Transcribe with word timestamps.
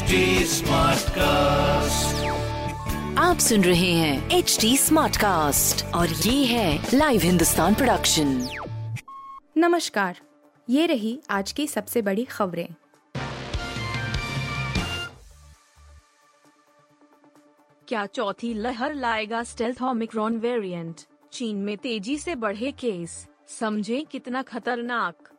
HD 0.00 0.08
cast 1.10 2.26
आप 3.18 3.38
सुन 3.38 3.64
रहे 3.64 3.92
हैं 3.92 4.30
एच 4.30 4.58
डी 4.60 4.76
स्मार्ट 4.76 5.16
कास्ट 5.16 5.84
और 5.84 6.08
ये 6.08 6.44
है 6.44 6.86
लाइव 6.94 7.20
हिंदुस्तान 7.20 7.74
प्रोडक्शन 7.74 8.48
नमस्कार 9.56 10.18
ये 10.70 10.86
रही 10.86 11.20
आज 11.30 11.52
की 11.52 11.66
सबसे 11.66 12.02
बड़ी 12.02 12.24
खबरें। 12.24 12.68
क्या 17.88 18.06
चौथी 18.06 18.54
लहर 18.54 18.94
लाएगा 18.94 19.42
स्टेल्थ 19.42 19.82
ओमिक्रॉन 19.82 20.36
वेरिएंट 20.36 21.00
चीन 21.32 21.56
में 21.56 21.76
तेज़ी 21.76 22.18
से 22.18 22.34
बढ़े 22.34 22.72
केस 22.72 23.26
समझें 23.60 24.06
कितना 24.06 24.42
खतरनाक। 24.42 25.30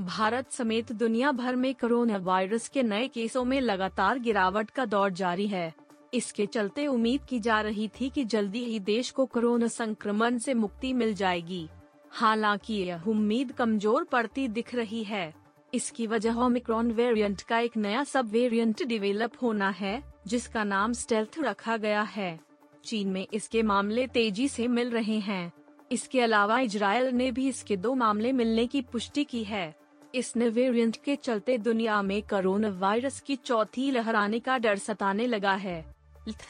भारत 0.00 0.52
समेत 0.52 0.92
दुनिया 0.92 1.32
भर 1.32 1.56
में 1.56 1.74
कोरोना 1.74 2.16
वायरस 2.16 2.68
के 2.68 2.82
नए 2.82 3.08
केसों 3.08 3.44
में 3.44 3.60
लगातार 3.60 4.18
गिरावट 4.18 4.70
का 4.70 4.84
दौर 4.84 5.10
जारी 5.10 5.46
है। 5.46 5.72
इसके 6.14 6.46
चलते 6.46 6.86
उम्मीद 6.86 7.24
की 7.24 7.40
जा 7.40 7.60
रही 7.60 7.88
थी 7.88 8.08
कि 8.08 8.24
जल्दी 8.24 8.64
ही 8.64 8.78
देश 8.80 9.10
को 9.10 9.26
कोरोना 9.26 9.66
संक्रमण 9.66 10.38
से 10.38 10.54
मुक्ति 10.54 10.92
मिल 10.92 11.14
जाएगी। 11.14 11.68
हालाँकि 12.10 12.74
यह 12.74 13.02
उम्मीद 13.08 13.52
कमज़ोर 13.52 14.04
पड़ती 14.04 14.46
दिख 14.48 14.74
रही 14.74 15.02
है। 15.04 15.34
इसकी 15.74 16.06
वजह 16.06 16.34
ओमिक्रॉन 16.34 16.92
वेरिएंट 16.92 17.42
का 17.42 17.58
एक 17.58 17.76
नया 17.76 18.04
सब 18.04 18.30
वेरिएंट 18.30 18.82
डिवेलप 18.82 19.32
होना 19.42 19.68
है, 19.70 20.02
जिसका 20.26 20.64
नाम 20.64 20.92
स्टेल्थ 20.92 21.38
रखा 21.38 21.76
गया 21.76 22.02
है। 22.02 22.38
चीन 22.84 23.08
में 23.08 23.26
इसके 23.32 23.62
मामले 23.62 24.06
तेज़ी 24.06 24.48
से 24.48 24.68
मिल 24.68 24.90
रहे 24.90 25.18
हैं। 25.18 25.52
इसके 25.92 26.20
अलावा 26.20 26.58
इजरायल 26.58 27.06
ने 27.06 27.30
भी 27.30 27.48
इसके 27.48 27.76
दो 27.76 27.94
मामले 27.94 28.32
मिलने 28.32 28.66
की 28.66 28.82
पुष्टि 28.82 29.24
की 29.24 29.44
है। 29.44 29.79
इस 30.14 30.36
नए 30.36 30.48
वेरिएंट 30.48 30.96
के 30.96 31.16
चलते 31.16 31.58
दुनिया 31.58 32.02
में 32.02 32.22
कोरोना 32.22 32.68
वायरस 32.68 33.20
की 33.20 33.36
चौथी 33.36 33.90
लहर 33.90 34.14
आने 34.14 34.40
का 34.40 34.58
डर 34.58 34.78
सताने 34.78 35.26
लगा 35.26 35.54
है। 35.54 35.94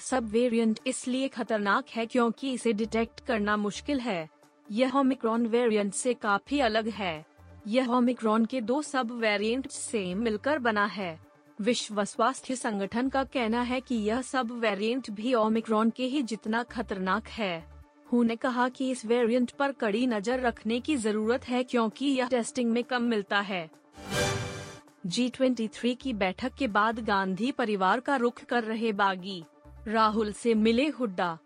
सब 0.01 0.29
वेरिएंट 0.29 0.81
इसलिए 0.87 1.29
खतरनाक 1.29 1.89
है 1.89 2.07
क्योंकि 2.07 2.53
इसे 2.53 2.73
डिटेक्ट 2.73 3.21
करना 3.21 3.57
मुश्किल 3.57 4.01
है। 4.01 4.29
यह 4.71 4.97
ओमिक्रॉन 4.97 5.47
वेरिएंट 5.47 5.95
से 5.95 6.15
काफ़ी 6.15 6.61
अलग 6.61 6.89
है। 6.89 7.25
यह 7.67 7.89
ओमिक्रॉन 7.89 8.45
के 8.45 8.61
दो 8.61 8.83
सब 8.83 9.11
वेरिएंट 9.11 9.71
से 9.71 10.15
मिलकर 10.15 10.59
बना 10.59 10.85
है। 10.87 11.19
विश्व 11.61 12.05
स्वास्थ्य 12.05 12.57
संगठन 12.57 13.09
का 13.09 13.25
कहना 13.25 13.63
है 13.63 13.81
कि 13.81 13.95
यह 13.95 14.23
सब 14.23 14.51
वेरिएंट 14.61 15.11
भी 15.11 15.35
ओमिक्रॉन 15.35 15.91
के 15.91 16.05
ही 16.05 16.23
जितना 16.23 16.63
खतरनाक 16.63 17.29
है। 17.29 17.80
हु 18.13 18.23
ने 18.23 18.37
कहा 18.37 18.69
कि 18.69 18.91
इस 18.91 19.05
वेरिएंट 19.07 19.51
पर 19.51 19.73
कड़ी 19.73 20.07
नज़र 20.07 20.41
रखने 20.41 20.81
की 20.81 20.97
ज़रूरत 20.97 21.49
है 21.49 21.63
क्योंकि 21.65 22.07
यह 22.07 22.29
टेस्टिंग 22.29 22.71
में 22.71 22.83
कम 22.85 23.03
मिलता 23.03 23.41
है। 23.41 23.69
जी 25.07 25.29
ट्वेंटी 25.29 25.95
की 25.95 26.13
बैठक 26.13 26.55
के 26.55 26.67
बाद 26.69 26.99
गांधी 27.01 27.51
परिवार 27.53 28.01
का 28.01 28.17
रुख 28.17 28.43
कर 28.45 28.65
रहे 28.65 28.93
बागी। 28.93 29.43
राहुल 29.89 30.33
से 30.33 30.55
मिले 30.55 30.87
हुड्डा। 30.89 31.39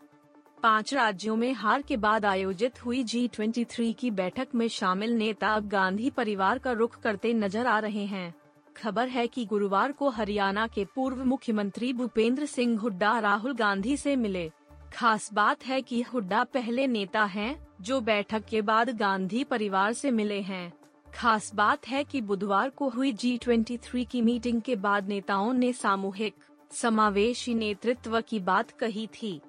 पाँच 0.63 0.95
राज्यों 0.95 1.37
में 1.37 1.53
हार 1.53 1.83
के 1.83 1.97
बाद 1.97 2.25
आयोजित 2.25 2.85
हुई 2.85 3.03
जी 3.05 3.27
ट्वेंटी 3.29 3.93
की 3.93 4.11
बैठक 4.13 4.55
में 4.55 4.67
शामिल 4.69 5.13
नेता 5.13 5.49
अब 5.49 5.69
गांधी 5.69 6.11
परिवार 6.11 6.59
का 6.59 6.73
रुख 6.73 6.99
करते 7.01 7.33
नज़र 7.33 7.67
आ 7.67 7.79
रहे 7.79 8.05
हैं। 8.07 8.35
खबर 8.77 9.09
है 9.09 9.27
कि 9.27 9.45
गुरुवार 9.45 9.93
को 9.93 10.09
हरियाणा 10.11 10.67
के 10.67 10.85
पूर्व 10.85 11.25
मुख्यमंत्री 11.25 11.93
भूपेंद्र 11.93 12.47
सिंह 12.47 12.79
हुड्डा 12.79 13.19
राहुल 13.19 13.55
गांधी 13.55 13.97
से 13.97 14.17
मिले। 14.17 14.51
खास 14.95 15.33
बात 15.33 15.67
है 15.67 15.83
कि 15.83 16.01
हुड्डा 16.03 16.45
पहले 16.45 16.87
नेता 16.87 17.25
हैं, 17.25 17.67
जो 17.81 18.01
बैठक 18.01 18.45
के 18.45 18.61
बाद 18.63 18.91
गांधी 18.91 19.45
परिवार 19.45 19.93
से 19.93 20.11
मिले 20.11 20.41
हैं। 20.41 20.73
खास 21.15 21.55
बात 21.55 21.89
है 21.89 22.05
कि 22.05 22.21
बुधवार 22.21 22.69
को 22.69 22.89
हुई 22.89 23.13
जी 23.13 23.37
ट्वेंटी 23.39 23.77
थ्री 23.77 24.05
की 24.05 24.23
मीटिंग 24.23 24.63
के 24.63 24.77
बाद 24.77 25.09
नेताओं 25.09 25.53
ने 25.53 25.73
सामूहिक, 25.73 26.35
समावेशी 26.73 27.55
नेतृत्व 27.55 28.21
की 28.21 28.41
बात 28.41 28.71
कही 28.71 29.07
थी। 29.07 29.41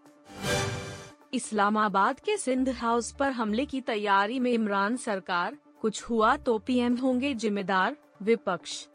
इस्लामाबाद 1.33 2.19
के 2.19 2.37
सिंध 2.37 2.69
हाउस 2.69 3.11
पर 3.11 3.31
हमले 3.31 3.65
की 3.65 3.81
तैयारी 3.81 4.39
में 4.39 4.51
इमरान 4.51 4.97
सरकार, 4.97 5.57
कुछ 5.81 6.03
हुआ 6.03 6.35
तो 6.37 6.57
पीएम 6.57 6.95
होंगे 6.95 7.33
जिम्मेदार, 7.33 7.95
विपक्ष। 8.21 8.87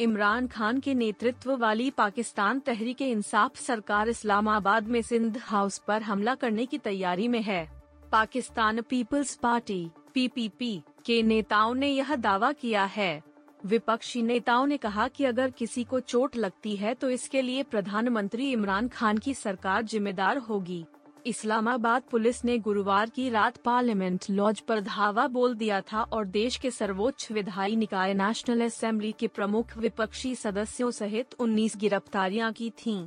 इमरान 0.00 0.46
खान 0.46 0.78
के 0.80 0.92
नेतृत्व 0.94 1.52
वाली 1.56 1.90
पाकिस्तान 1.90 2.60
तहरीक 2.60 3.00
इंसाफ 3.02 3.56
सरकार 3.56 4.08
इस्लामाबाद 4.08 4.86
में 4.88 5.00
सिंध 5.02 5.36
हाउस 5.38 5.76
पर 5.78 6.02
हमला 6.02 6.34
करने 6.34 6.64
की 6.66 6.78
तैयारी 6.78 7.26
में 7.28 7.40
है। 7.42 7.68
पाकिस्तान 8.12 8.80
पीपल्स 8.80 9.34
पार्टी, 9.34 9.90
पीपीपी, 10.14 10.82
के 11.06 11.22
नेताओं 11.22 11.74
ने 11.74 11.88
यह 11.88 12.14
दावा 12.16 12.52
किया 12.52 12.84
है। 12.84 13.22
विपक्षी 13.64 14.22
नेताओं 14.22 14.66
ने 14.66 14.76
कहा 14.76 15.08
कि 15.08 15.24
अगर 15.24 15.50
किसी 15.50 15.84
को 15.84 16.00
चोट 16.00 16.36
लगती 16.36 16.76
है 16.76 16.94
तो 16.94 17.10
इसके 17.10 17.42
लिए 17.42 17.62
प्रधानमंत्री 17.62 18.50
इमरान 18.52 18.88
खान 18.88 19.18
की 19.18 19.34
सरकार 19.34 19.82
जिम्मेदार 19.84 20.38
होगी। 20.38 20.84
इस्लामाबाद 21.26 22.02
पुलिस 22.10 22.44
ने 22.44 22.58
गुरुवार 22.58 23.10
की 23.10 23.28
रात 23.30 23.56
पार्लियामेंट 23.56 24.24
लॉज 24.30 24.60
पर 24.60 24.80
धावा 24.80 25.26
बोल 25.28 25.54
दिया 25.54 25.80
था 25.92 26.02
और 26.02 26.24
देश 26.26 26.56
के 26.56 26.70
सर्वोच्च 26.70 27.28
विधायी 27.32 27.76
निकाय 27.76 28.14
नेशनल 28.14 28.64
असेंबली 28.64 29.12
के 29.18 29.26
प्रमुख 29.28 29.76
विपक्षी 29.78 30.34
सदस्यों 30.34 30.90
सहित 30.90 31.34
19 31.40 31.76
गिरफ्तारियाँ 31.76 32.52
की 32.52 32.70
थीं। 32.78 33.06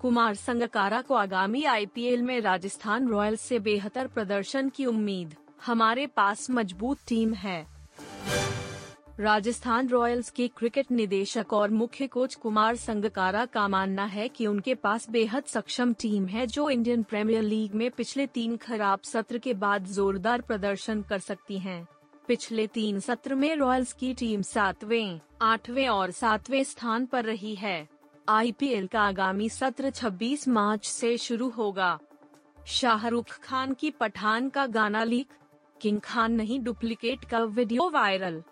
कुमार 0.00 0.34
संगकारा 0.34 1.00
को 1.02 1.14
आगामी 1.14 1.64
आईपीएल 1.66 2.22
में 2.22 2.40
राजस्थान 2.40 3.08
रॉयल्स 3.08 3.40
से 3.40 3.58
बेहतर 3.60 4.06
प्रदर्शन 4.06 4.68
की 4.68 4.86
उम्मीद 4.86 5.34
हमारे 5.66 6.06
पास 6.06 6.50
मज़बूत 6.50 6.98
टीम 7.08 7.34
है 7.34 7.64
राजस्थान 9.20 9.88
रॉयल्स 9.88 10.30
के 10.30 10.48
क्रिकेट 10.48 10.90
निदेशक 10.90 11.52
और 11.52 11.70
मुख्य 11.70 12.06
कोच 12.06 12.34
कुमार 12.34 12.76
संगकारा 12.76 13.44
का 13.44 13.68
मानना 13.68 14.04
है 14.04 14.28
कि 14.28 14.46
उनके 14.46 14.74
पास 14.74 15.10
बेहद 15.10 15.44
सक्षम 15.44 15.92
टीम 15.92 16.26
है 16.26 16.46
जो 16.46 16.70
इंडियन 16.70 17.02
प्रीमियर 17.02 17.42
लीग 17.42 17.74
में 17.74 17.90
पिछले 17.90 18.26
तीन 18.26 18.56
खराब 18.56 19.00
सत्र 19.04 19.38
के 19.38 19.54
बाद 19.54 19.84
जोरदार 19.84 20.40
प्रदर्शन 20.40 21.02
कर 21.02 21.18
सकती 21.18 21.58
है। 21.58 21.86
पिछले 22.28 22.66
तीन 22.66 23.00
सत्र 23.00 23.34
में 23.34 23.56
रॉयल्स 23.56 23.92
की 23.92 24.14
टीम 24.14 24.42
सातवें, 24.42 25.20
आठवें 25.42 25.88
और 25.88 26.10
सातवें 26.10 26.64
स्थान 26.64 27.06
पर 27.06 27.24
रही 27.24 27.54
है। 27.54 27.88
आईपीएल 28.28 28.86
का 28.86 29.00
आगामी 29.00 29.48
सत्र 29.48 29.90
26 29.90 30.48
मार्च 30.48 30.86
से 30.86 31.16
शुरू 31.18 31.48
होगा। 31.48 31.98
शाहरुख 32.66 33.26
खान 33.28 33.74
की 33.74 33.90
पठान 33.90 34.48
का 34.48 34.66
गाना 34.66 35.04
लीक। 35.04 35.28
किंग 35.80 36.00
खान 36.00 36.32
नहीं 36.32 36.60
डुप्लीकेट 36.60 37.24
का 37.24 37.38
video 37.38 37.90
viral. 37.90 38.42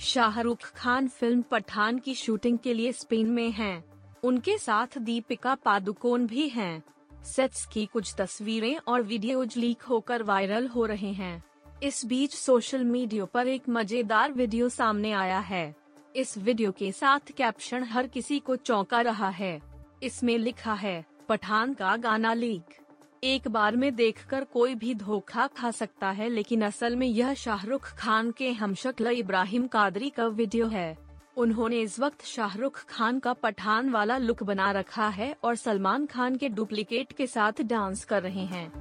Shahrukh 0.00 0.72
Khan 0.76 1.08
film 1.08 1.42
Pathaan 1.42 1.98
की 1.98 2.14
शूटिंग 2.14 2.58
के 2.58 2.74
लिए 2.74 2.92
स्पेन 2.92 3.30
में 3.30 3.50
हैं। 3.50 3.84
उनके 4.24 4.56
साथ 4.58 4.98
दीपिका 4.98 5.54
पादुकोण 5.54 6.26
भी 6.26 6.48
हैं। 6.48 6.82
सेट्स 7.24 7.64
की 7.66 7.84
कुछ 7.86 8.14
तस्वीरें 8.18 8.76
और 8.78 9.02
वीडियोज़ 9.02 9.58
लीक 9.58 9.82
होकर 9.82 10.22
वायरल 10.22 10.66
हो 10.66 10.84
रहे 10.86 11.12
हैं 11.12 11.42
इस 11.82 12.04
बीच 12.06 12.34
सोशल 12.34 12.84
मीडिया 12.84 13.24
पर 13.24 13.48
एक 13.48 13.68
मज़ेदार 13.68 14.32
वीडियो 14.32 14.68
सामने 14.68 15.12
आया 15.12 15.38
है 15.40 15.74
इस 16.14 16.36
वीडियो 16.38 16.72
के 16.72 16.90
साथ 16.92 17.32
कैप्शन 17.36 17.84
हर 17.84 18.06
किसी 18.06 18.38
को 18.38 18.56
चौंका 18.56 19.00
रहा 19.00 19.28
है 19.28 19.60
इसमें 20.02 20.36
लिखा 20.38 20.74
है, 20.74 21.04
पठान 21.28 21.74
का 21.74 21.96
गाना 21.96 22.32
लीक 22.34 22.77
एक 23.24 23.48
बार 23.48 23.76
में 23.76 23.94
देखकर 23.96 24.44
कोई 24.44 24.74
भी 24.74 24.94
धोखा 24.94 25.46
खा 25.46 25.70
सकता 25.70 26.10
है, 26.10 26.28
लेकिन 26.28 26.62
असल 26.62 26.96
में 26.96 27.06
यह 27.06 27.34
शाहरुख 27.34 27.86
खान 27.98 28.30
के 28.30 28.50
हमशक्ल 28.52 29.10
इब्राहिम 29.10 29.66
कादरी 29.66 30.10
का 30.10 30.26
वीडियो 30.26 30.66
है। 30.66 30.96
उन्होंने 31.36 31.80
इस 31.80 31.98
वक्त 32.00 32.24
शाहरुख 32.24 32.84
खान 32.88 33.18
का 33.18 33.32
पठान 33.32 33.90
वाला 33.90 34.18
लुक 34.18 34.42
बना 34.42 34.70
रखा 34.70 35.08
है 35.08 35.34
और 35.44 35.56
सलमान 35.56 36.06
खान 36.06 36.36
के 36.36 36.48
डुप्लीकेट 36.48 37.12
के 37.12 37.26
साथ 37.26 37.62
डांस 37.62 38.04
कर 38.04 38.22
रहे 38.22 38.44
हैं। 38.44 38.72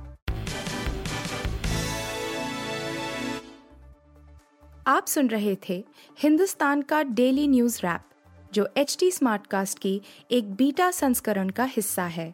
आप 4.88 5.06
सुन 5.08 5.28
रहे 5.28 5.58
थे 5.70 5.84
हिंदुस्तान 6.20 6.82
का 6.82 7.04
डेली 7.04 7.48
न्यूज़ 7.48 7.80
रैप, 7.84 8.02
जो 8.54 8.68
एच 8.78 8.98
टी 9.00 9.12
स्मार्ट 9.12 9.48
कास्ट 9.48 9.80
की 9.80 10.02
एक 10.32 10.54
बीटा 10.54 10.92
संस्करण 10.92 11.50
का 11.50 11.64
हिस्सा 11.64 12.04
है। 12.04 12.34